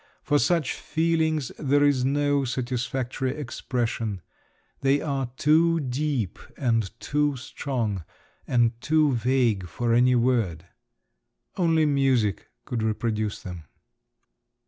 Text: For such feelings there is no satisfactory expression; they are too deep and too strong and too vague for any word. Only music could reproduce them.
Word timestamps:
For 0.23 0.39
such 0.39 0.73
feelings 0.73 1.51
there 1.59 1.83
is 1.83 2.03
no 2.03 2.43
satisfactory 2.43 3.35
expression; 3.37 4.23
they 4.79 4.99
are 4.99 5.29
too 5.37 5.79
deep 5.79 6.39
and 6.57 6.89
too 6.99 7.37
strong 7.37 8.03
and 8.47 8.71
too 8.81 9.11
vague 9.13 9.67
for 9.67 9.93
any 9.93 10.15
word. 10.15 10.65
Only 11.55 11.85
music 11.85 12.47
could 12.65 12.81
reproduce 12.81 13.43
them. 13.43 13.65